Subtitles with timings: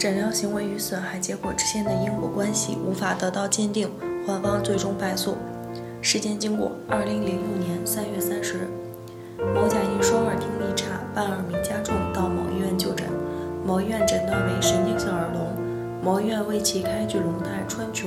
[0.00, 3.86] 诊疗行为与损害结果之间的因果关系无法得到鉴定，
[4.26, 5.36] 患方最终败诉。
[6.00, 8.68] 事件经过：二零零六年三月三十日，
[9.54, 13.06] 某甲因双耳听力差，伴耳鸣加重，到某医院就诊。
[13.62, 15.46] 某医院诊断为神经性耳聋。
[16.02, 18.06] 某医院为其开具龙泰川穹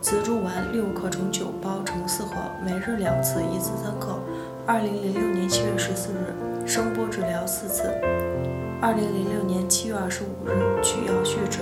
[0.00, 2.34] 磁珠丸六克乘九包乘四盒，
[2.64, 4.18] 每日两次，一次三克。
[4.64, 7.92] 二零零六年七月十四日，声波治疗四次。
[8.80, 10.52] 二零零六年七月二十五日
[10.82, 11.60] 取药续治。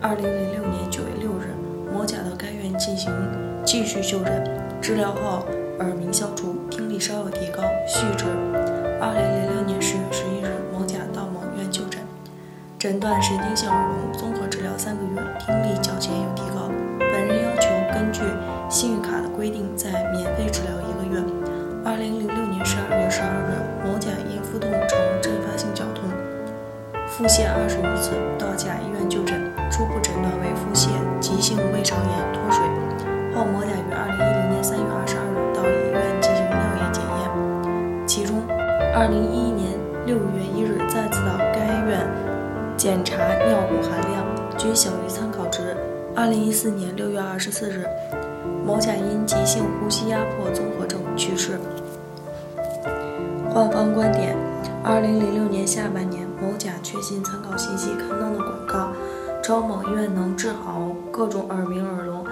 [0.00, 1.52] 二零零六年九月六日，
[1.92, 3.12] 某甲到该院进行
[3.64, 4.48] 继续就诊，
[4.80, 5.44] 治疗后
[5.80, 8.24] 耳鸣消除，听力稍有提高，续治。
[9.00, 12.00] 二零零六年十月十一日，某甲到某院就诊，
[12.78, 16.70] 诊断神经性耳聋，综合治疗三个月，听力较前有提高。
[16.98, 18.22] 本人要求根据
[18.70, 21.22] 信誉卡的规定再免费治疗一个月。
[21.84, 24.70] 二零零六年十二月十二日，某甲因腹痛。
[27.18, 30.86] 腹泻二十余次，到甲医院就诊，初步诊断为腹泻、
[31.18, 32.62] 急性胃肠炎、脱水。
[33.34, 38.38] 后某甲于二零一零年三月二十二日到医院进行尿液检验，其中
[38.94, 39.74] 二零一一年
[40.06, 42.06] 六月一日再次到该院
[42.76, 44.22] 检查尿物含量
[44.56, 45.76] 均小于参考值。
[46.14, 47.84] 二零一四年六月二十四日，
[48.64, 51.58] 某甲因急性呼吸压迫综合症去世。
[53.50, 54.36] 患方观点：
[54.84, 56.27] 二零零六年下半年。
[56.98, 58.90] 某甲确信参考信息刊登的广告，
[59.40, 62.26] 称某医院能治好各种耳鸣耳聋。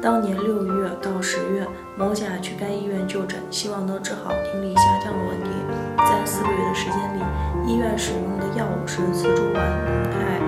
[0.00, 5.50] 当年六月到十月，某甲去该医院就诊，希望能治好听力下降的问题。
[5.98, 7.20] 在四个月的时间里，
[7.66, 10.38] 医院使用的药物是磁珠丸、龙泰、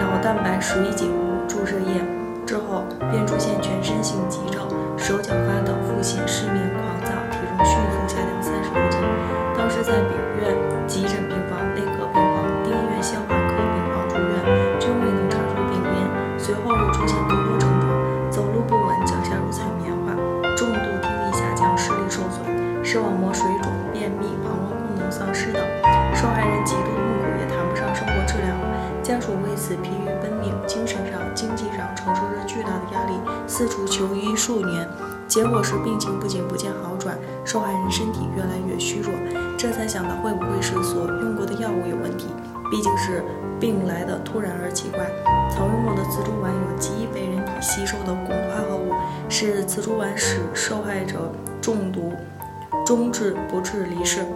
[0.00, 2.00] 脑蛋白水解物注射液。
[2.46, 4.64] 之后便出现全身性急症，
[4.96, 9.00] 手脚发抖、腹泻、失眠、狂躁，体重迅速下降三十多斤。
[9.56, 10.43] 当时在丙院
[29.64, 33.14] 此疲于奔命，精神上、经济上承受着巨大的压力，
[33.46, 34.86] 四处求医数年。
[35.26, 37.16] 结果是病情不仅不见好转，
[37.46, 39.10] 受害人身体越来越虚弱。
[39.56, 42.26] 这才想到会不会是所用过的药物有问题。
[42.70, 43.24] 毕竟是
[43.58, 45.06] 病来的突然而奇怪。
[45.48, 48.92] 曾用过的磁珠丸有极易被人体吸收的汞化合物，
[49.30, 51.32] 是磁珠丸使受害者
[51.62, 52.12] 中毒，
[52.84, 54.26] 终至不治离世。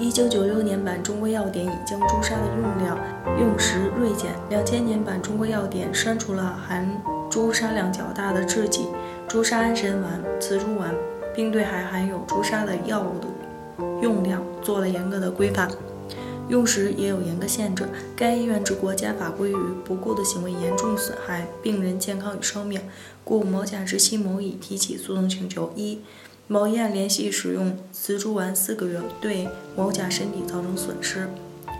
[0.00, 2.96] 一九九六年版《中国药典》已将朱砂的用量
[3.40, 4.32] 用时锐减。
[4.48, 6.88] 两千年版《中国药典》删除了含
[7.28, 8.86] 朱砂量较大的制剂
[9.26, 10.94] 朱砂安神丸、磁珠丸，
[11.34, 13.26] 并对还含有朱砂的药物的
[14.00, 15.68] 用量做了严格的规范。
[16.48, 17.84] 用时也有严格限制。
[18.14, 22.80] 该医院之国家法规于不顾的行为，严重损害病人健康与生命，
[23.24, 25.98] 故某甲之妻某乙提起诉讼请求：一、
[26.50, 31.28] 某医院连续使用磁珠丸四个月，对某甲身体造成损失，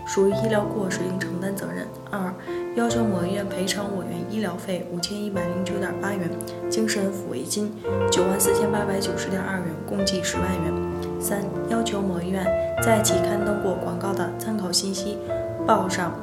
[0.05, 2.31] 属于医疗过失，应承担责任；二、
[2.75, 6.29] 要求某医院赔偿我院医疗费五千一百零九点八元，
[6.69, 7.73] 精神抚慰金
[8.11, 11.19] 九万四千八百九十点二元，共计十万元。
[11.19, 12.45] 三、要求某医院
[12.83, 15.17] 在其刊登过广告的参考信息
[15.65, 16.13] 报上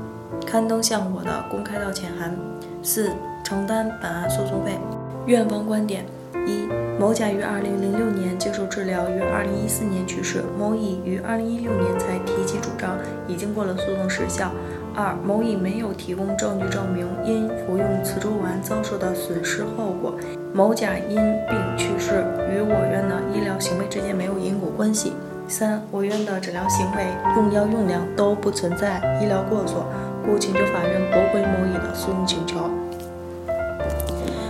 [0.46, 2.32] 刊登向我的公开道歉函。
[2.80, 3.10] 四、
[3.42, 4.78] 承担本案诉讼费。
[5.26, 6.06] 院方观点：
[6.46, 6.68] 一、
[6.98, 10.42] 某甲于二零零六年接受治疗，于二零一四年去世。
[10.58, 12.96] 某乙于二零一六年才提起主张，
[13.28, 14.50] 已经过了诉讼时效。
[14.94, 20.14] 二、某乙没有提供证据证明因服用磁珠丸遭受的损失后果。
[20.54, 25.12] 某甲因病去世，与我院的医疗行为之间没有因果关系。
[25.46, 27.04] 三、我院的诊疗行为、
[27.36, 29.84] 用药用量都不存在医疗过错，
[30.24, 32.56] 故请求法院驳回某乙的诉讼请求。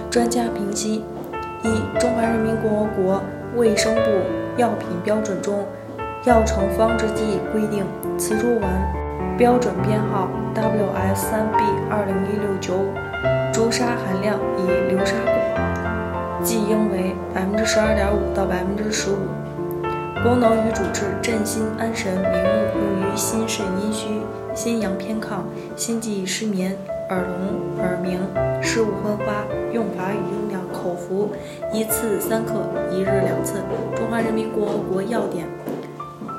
[0.09, 1.05] 专家评析：
[1.67, 3.23] 一、中华人民共和国
[3.57, 4.01] 卫生部
[4.57, 5.67] 药品标准中，
[6.29, 7.85] 《药成方制剂》规定，
[8.19, 8.71] 磁珠丸。
[9.37, 11.61] 标准编号 WS3B
[11.91, 12.95] 二零一六九五，
[13.53, 15.15] 朱砂含量以流沙
[16.43, 19.17] 剂应为百分之十二点五到百分之十五。
[20.23, 22.49] 功能与主治：镇心安神明目，
[22.81, 24.23] 用于心肾阴虚、
[24.55, 25.41] 心阳偏亢、
[25.77, 26.75] 心悸失眠、
[27.09, 28.19] 耳聋耳鸣、
[28.63, 29.45] 视物昏花。
[29.73, 31.31] 用法与用量：口服
[31.73, 32.55] 一次三克，
[32.91, 33.61] 一日两次。
[33.95, 35.47] 中华人民共和国药典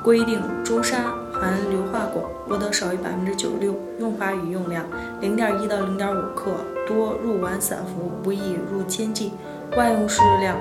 [0.02, 0.96] 规定，朱砂。
[1.40, 3.72] 含硫化汞不得少于百分之九十六。
[4.00, 4.84] 用法与用量：
[5.20, 6.50] 零点一到零点五克，
[6.84, 9.32] 多入丸散服，不宜入煎剂。
[9.76, 10.56] 外用适量。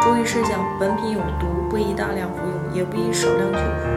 [0.00, 3.88] 注意事项：本品有毒，不宜大量服用，也不宜少量久服。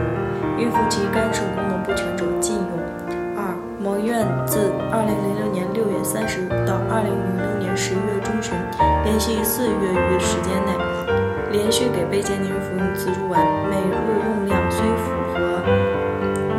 [0.56, 2.58] 孕妇及肝肾功能不全者禁
[4.18, 4.24] 用。
[4.24, 8.54] 二、某医院自2006年6月30日到2006年11月中旬，
[9.04, 10.72] 连续四月余时间内，
[11.52, 13.94] 连续给被鉴定人服用磁珠丸，每日
[14.26, 15.62] 用量虽符合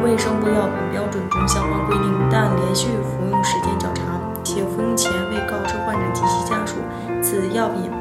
[0.03, 6.75] 卫生部药品标准中相关规定，但连续服用时间较长，且服用前未告知患者及其家属
[7.21, 7.91] 此药品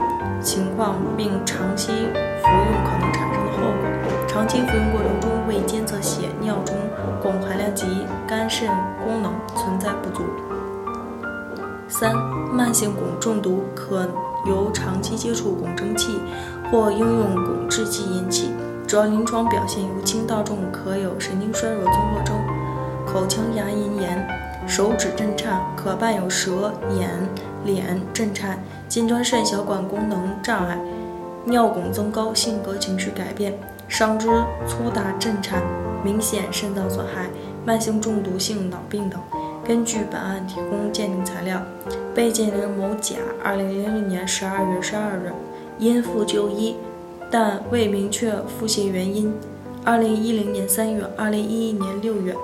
[0.41, 3.88] 情况，并长期服用可能产生的后果。
[4.39, 6.77] 长期服用过程中未监测血尿中
[7.21, 7.85] 汞含量及
[8.25, 8.69] 肝肾
[9.05, 10.23] 功能存在不足。
[11.89, 12.15] 三、
[12.53, 14.09] 慢性汞中毒可
[14.47, 16.21] 由长期接触汞蒸气
[16.71, 18.53] 或应用汞制剂引起，
[18.87, 22.37] 主要临床表现由轻到重，可有神经衰弱综合征、
[23.05, 24.25] 口腔牙龈炎、
[24.69, 27.11] 手指震颤，可伴有舌、眼、
[27.65, 30.79] 脸震颤、近端肾小管功能障碍、
[31.45, 33.53] 尿汞增高、性格情绪改变。
[33.89, 34.29] 伤肢
[34.67, 35.63] 粗大震颤，
[36.05, 37.29] 明显肾脏损害，
[37.65, 39.19] 慢性中毒性脑病等。
[39.67, 41.63] 根据本案提供鉴定材料，
[42.15, 45.33] 被鉴定人某甲，二零零六年十二月十二日
[45.79, 46.77] 因复就医，
[47.31, 49.33] 但未明确腹泻原因。
[49.85, 52.35] 二零一零年三月、二零一一年六月，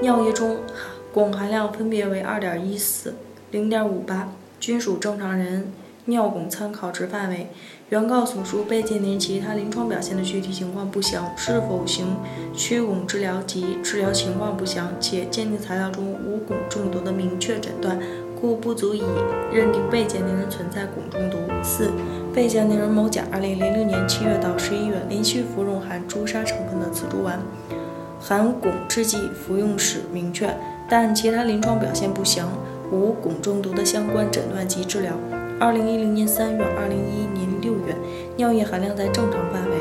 [0.00, 0.58] 尿液中
[1.14, 3.14] 汞含量分别为二点一四、
[3.50, 4.28] 零点五八，
[4.58, 5.72] 均属正常人
[6.06, 7.50] 尿汞参考值范围。
[7.90, 12.18] 原告所述被鉴定其他临床表现的具体情况不详，是否行
[12.54, 17.98] 驱汞治疗及治疗情况不详，且鉴定材料中无汞中毒的明确诊断，
[18.38, 19.02] 故不足以
[19.50, 21.38] 认定被鉴定人存在汞中毒。
[21.62, 21.90] 四、
[22.34, 27.40] 被鉴定人某甲，二零零六年七月到十一月连续服用含朱砂成分的磁珠丸，
[28.20, 30.54] 含汞制剂服用史明确，
[30.90, 32.50] 但其他临床表现不详，
[32.92, 35.14] 无汞中毒的相关诊断及治疗。
[35.58, 37.94] 二零一零年三月、二零一一年六月，
[38.36, 39.76] 尿液含量在正常范围，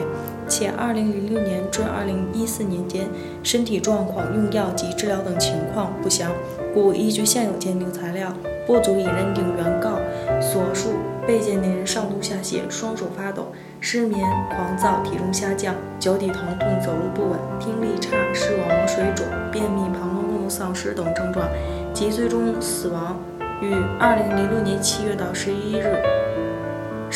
[0.48, 3.08] 且二零零六年至二零一四年间
[3.44, 6.32] 身体状况、用药及治疗等情况不详，
[6.74, 8.34] 故依据现有鉴定材料，
[8.66, 10.00] 不足以认定原告
[10.42, 10.92] 所述
[11.26, 13.48] 被鉴定人上吐下泻、双手发抖、
[13.80, 21.48] 失眠、狂躁、体重下降、脚底疼痛、走路不稳、听力差、视网膜水肿、便秘、膀胱功能丧失等症状，
[21.94, 23.18] 及最终死亡。
[23.60, 25.98] 于二零零六年七月到十一日、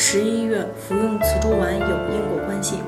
[0.04, 2.82] 十一月服用磁珠丸有因果关系。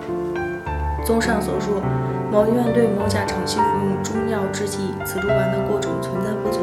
[1.06, 1.80] 综上所述，
[2.28, 6.58] 某医院对某甲长期服用中药制剂磁珠丸的过程存在不足，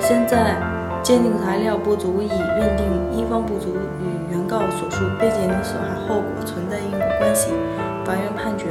[0.00, 0.56] 现在
[1.04, 2.84] 鉴定材料不足以认定
[3.16, 7.52] 一方不足与原告所述被鉴定损害后果存在因果关系。
[8.04, 8.66] 法院判决。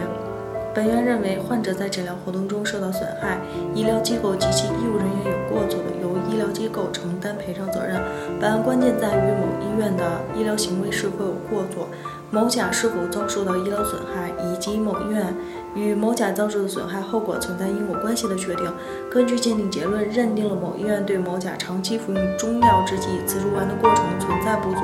[0.76, 3.40] 本院认为，患者在诊疗活动中受到损害，
[3.74, 7.96] 医疗机构及其医务人员有过错的，由医疗机构承担赔偿责任。
[8.42, 10.04] 本案关键在于某医院的
[10.38, 11.88] 医疗行为是否有过错，
[12.30, 15.34] 某甲是否遭受到医疗损害，以及某医院
[15.76, 18.66] 与某甲遭受的损害后果存在因果关系的确定。
[19.10, 24.82] 根据鉴定结论，认定了某医院对某甲长期服用中药制剂磁珠丸的过程存在不足，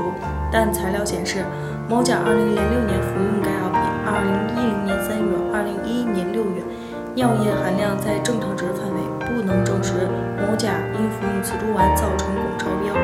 [0.54, 1.44] 但材料显示，
[1.90, 3.70] 某甲二零零六年服用该药
[4.06, 5.32] 二零一零年三月。
[5.52, 6.64] 二零一一年六月，
[7.14, 10.08] 尿液含量在正常值范围，不能证实
[10.40, 12.96] 某甲因服用磁珠丸造成汞超标。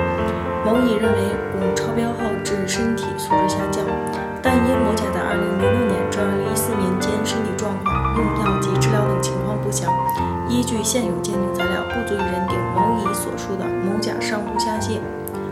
[0.63, 1.19] 某乙认为
[1.59, 3.83] 汞超标后致身体素质下降，
[4.41, 9.91] 但因某甲在二零零六年至二零一四年间身体状况、用药及治疗等情况不详，
[10.47, 15.03] 依据现有鉴定材料，不足以认定某乙所述的某甲上吐下泻、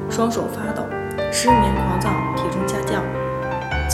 [0.10, 0.88] 双手发抖、
[1.30, 2.10] 失眠、狂躁、
[2.40, 3.04] 体重下降、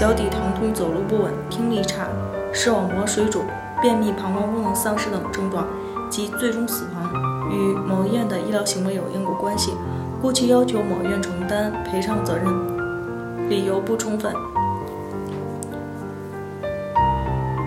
[0.01, 2.08] 脚底疼痛、走路不稳、听力差。
[2.51, 3.46] 视网膜水肿、
[3.84, 5.67] 便秘、膀胱功能丧失等症状
[6.10, 7.13] 及最终死亡
[7.51, 9.75] 与某医院的医疗行为有因果关系，
[10.20, 14.34] 故其要求某院承担赔偿责任，理由不充分，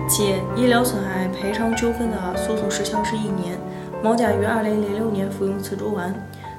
[0.09, 3.57] 且医疗损害赔偿纠纷的诉讼时效是一年。
[4.03, 6.13] 某甲于二零零六年服用磁珠丸，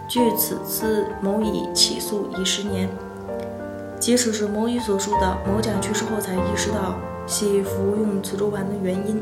[0.08, 2.88] 距此次某乙起诉已十年。
[3.98, 6.96] 即使是某乙所述的某甲去世后才意识到。
[7.28, 9.20] 系服用磁珠丸的原因，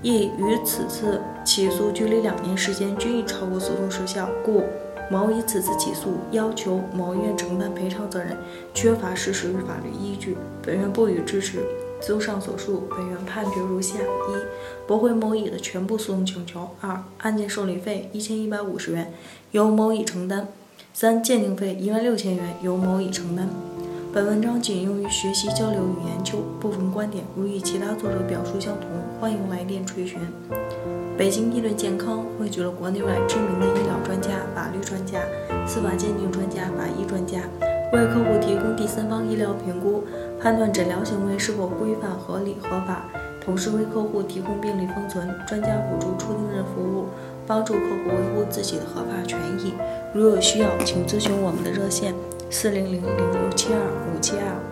[0.00, 4.62] 亦与此次起诉距离两年时间均已超过诉讼时效，故
[5.10, 8.38] 某乙此次起诉要求某医院承担赔偿责任，
[8.72, 11.58] 缺乏事实与法律依据，本院不予支持。
[12.00, 19.12] 综上所述，本院判决如下：一、驳回某乙的全部诉讼请求；二、案件受理费一千一百五十元，
[19.50, 20.46] 由某乙承担；
[20.94, 23.46] 三、鉴定费一万六千元，由某乙承担。
[24.14, 30.20] 本文章仅用于学习交流与研究部分观点如与其他作者表述相同欢迎来电垂询。
[31.16, 35.18] 北京医论健康汇聚了国内外知名的医疗专家法律专家
[35.66, 37.40] 司法鉴定专家法医专家
[37.94, 40.04] 为客户提供第三方医疗评估
[40.38, 43.08] 判断诊疗行为是否规范合理合法
[43.42, 47.06] 同时为客户提供病历封存专家辅助出庭人服务
[47.46, 49.72] 帮助客户维护自己的合法权益。
[50.14, 52.14] 如有需要请咨询我们的热线
[52.52, 53.80] 四零零零六七二
[54.14, 54.71] 五七二。